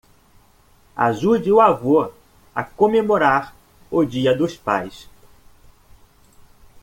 Ajude 0.97 1.51
o 1.51 1.61
avô 1.61 2.09
a 2.55 2.63
comemorar 2.63 3.55
o 3.91 4.03
dia 4.03 4.35
dos 4.35 4.57
pais 4.57 5.07